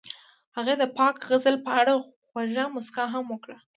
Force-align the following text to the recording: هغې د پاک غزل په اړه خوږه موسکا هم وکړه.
هغې 0.57 0.75
د 0.81 0.83
پاک 0.97 1.15
غزل 1.29 1.55
په 1.65 1.71
اړه 1.81 1.93
خوږه 2.27 2.63
موسکا 2.73 3.03
هم 3.13 3.25
وکړه. 3.29 3.57